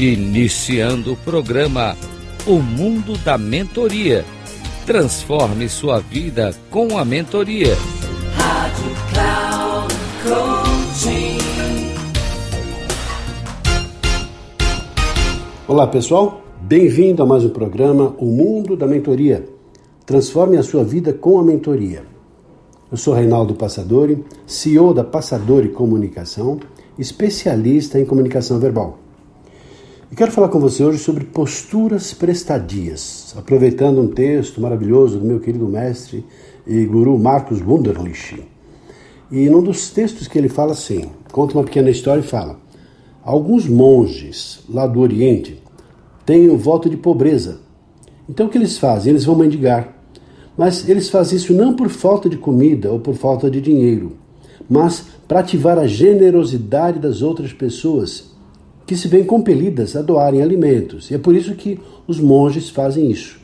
[0.00, 1.96] Iniciando o programa
[2.46, 4.24] O Mundo da Mentoria.
[4.86, 7.74] Transforme sua vida com a mentoria.
[8.36, 11.38] Rádio Cloud Coaching.
[15.66, 19.48] Olá pessoal, bem-vindo a mais um programa O Mundo da Mentoria.
[20.06, 22.04] Transforme a sua vida com a mentoria.
[22.88, 26.60] Eu sou Reinaldo Passadori, CEO da Passadori Comunicação,
[26.96, 29.07] especialista em comunicação verbal.
[30.10, 35.38] E quero falar com você hoje sobre posturas prestadias, aproveitando um texto maravilhoso do meu
[35.38, 36.24] querido mestre
[36.66, 38.42] e guru Marcos Wunderlich.
[39.30, 42.58] E num dos textos que ele fala assim, conta uma pequena história e fala:
[43.22, 45.62] Alguns monges lá do Oriente
[46.24, 47.60] têm o voto de pobreza.
[48.26, 49.10] Então o que eles fazem?
[49.10, 49.94] Eles vão mendigar.
[50.56, 54.16] Mas eles fazem isso não por falta de comida ou por falta de dinheiro,
[54.68, 58.37] mas para ativar a generosidade das outras pessoas
[58.88, 61.10] que se veem compelidas a doarem alimentos.
[61.10, 63.38] E é por isso que os monges fazem isso.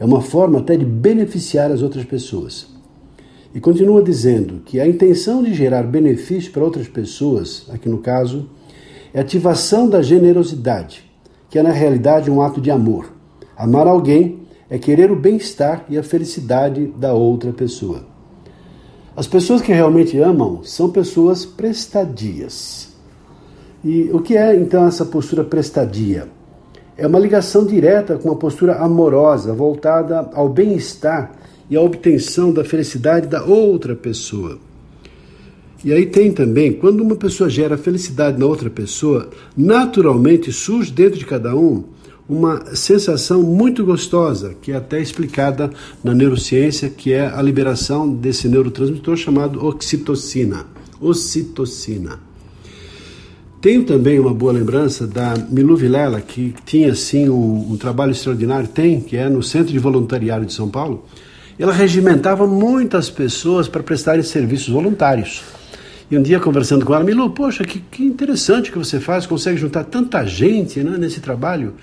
[0.00, 2.66] É uma forma até de beneficiar as outras pessoas.
[3.54, 8.48] E continua dizendo que a intenção de gerar benefício para outras pessoas, aqui no caso,
[9.12, 11.04] é ativação da generosidade,
[11.50, 13.12] que é na realidade um ato de amor.
[13.54, 14.38] Amar alguém
[14.70, 18.06] é querer o bem-estar e a felicidade da outra pessoa.
[19.14, 22.88] As pessoas que realmente amam são pessoas prestadias.
[23.82, 26.28] E o que é então essa postura prestadia?
[26.96, 31.32] É uma ligação direta com uma postura amorosa, voltada ao bem-estar
[31.70, 34.58] e à obtenção da felicidade da outra pessoa.
[35.82, 41.18] E aí tem também, quando uma pessoa gera felicidade na outra pessoa, naturalmente surge dentro
[41.18, 41.84] de cada um
[42.28, 45.70] uma sensação muito gostosa, que é até explicada
[46.04, 50.66] na neurociência, que é a liberação desse neurotransmissor chamado oxitocina.
[51.00, 52.29] Ocitocina.
[53.60, 58.66] Tenho também uma boa lembrança da Milu Vilela, que tinha assim um, um trabalho extraordinário,
[58.66, 61.04] tem, que é no Centro de Voluntariado de São Paulo.
[61.58, 65.42] Ela regimentava muitas pessoas para prestarem serviços voluntários.
[66.10, 69.58] E um dia conversando com ela, Milu, poxa, que, que interessante que você faz, consegue
[69.58, 71.74] juntar tanta gente né, nesse trabalho.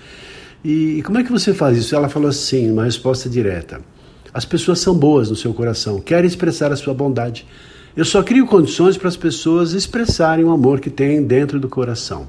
[0.64, 1.94] E, e como é que você faz isso?
[1.94, 3.80] Ela falou assim, uma resposta direta.
[4.34, 7.46] As pessoas são boas no seu coração, querem expressar a sua bondade.
[7.98, 12.28] Eu só crio condições para as pessoas expressarem o amor que têm dentro do coração.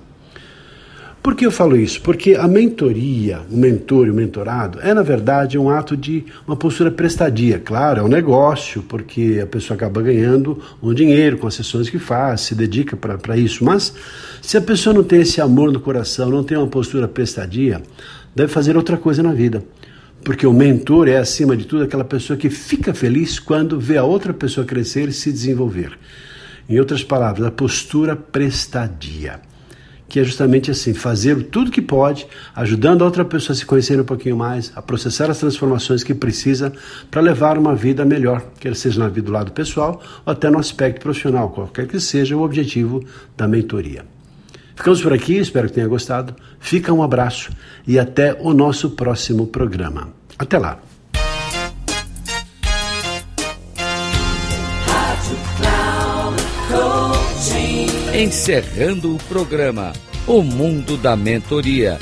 [1.22, 2.02] Por que eu falo isso?
[2.02, 6.56] Porque a mentoria, o mentor e o mentorado, é na verdade um ato de uma
[6.56, 7.60] postura prestadia.
[7.60, 12.00] Claro, é um negócio, porque a pessoa acaba ganhando um dinheiro com as sessões que
[12.00, 13.64] faz, se dedica para isso.
[13.64, 13.94] Mas
[14.42, 17.80] se a pessoa não tem esse amor no coração, não tem uma postura prestadia,
[18.36, 19.64] deve fazer outra coisa na vida.
[20.24, 24.04] Porque o mentor é, acima de tudo, aquela pessoa que fica feliz quando vê a
[24.04, 25.98] outra pessoa crescer e se desenvolver.
[26.68, 29.40] Em outras palavras, a postura prestadia.
[30.08, 34.00] Que é justamente assim, fazer tudo que pode, ajudando a outra pessoa a se conhecer
[34.00, 36.74] um pouquinho mais, a processar as transformações que precisa
[37.10, 40.58] para levar uma vida melhor, quer seja na vida do lado pessoal ou até no
[40.58, 43.04] aspecto profissional, qualquer que seja o objetivo
[43.38, 44.04] da mentoria.
[44.80, 46.34] Ficamos por aqui, espero que tenha gostado.
[46.58, 47.52] Fica um abraço
[47.86, 50.14] e até o nosso próximo programa.
[50.38, 50.80] Até lá.
[58.16, 59.92] Encerrando o programa
[60.26, 62.00] O Mundo da Mentoria.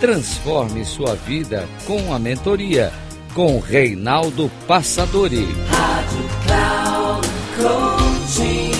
[0.00, 2.92] Transforme sua vida com a mentoria
[3.32, 5.46] com Reinaldo Passadori.
[5.70, 7.28] Rádio Cloud
[7.62, 8.77] Coaching.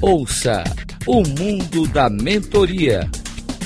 [0.00, 0.62] Ouça
[1.06, 3.10] o mundo da mentoria.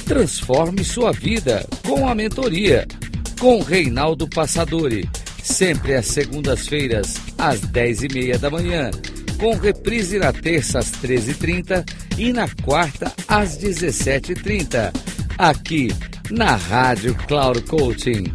[0.06, 2.88] Transforme sua vida com a mentoria.
[3.38, 5.06] Com Reinaldo Passadori.
[5.42, 8.90] Sempre às segundas-feiras, às dez e meia da manhã.
[9.38, 11.84] Com reprise na terça às 13h30
[12.16, 14.90] e na quarta às 17h30.
[15.36, 15.88] Aqui
[16.30, 18.32] na Rádio Cloud Coaching.